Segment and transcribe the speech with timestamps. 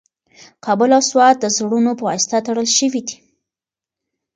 [0.65, 3.15] کابل او سوات د زړونو په واسطه تړل شوي دي.